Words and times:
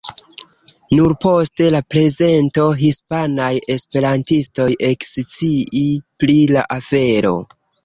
Nur 0.99 1.11
post 1.25 1.61
la 1.75 1.81
prezento 1.95 2.63
hispanaj 2.79 3.51
esperantistoj 3.75 4.67
eksciis 4.89 5.79
pri 6.25 6.41
la 6.57 6.67
afero. 6.81 7.39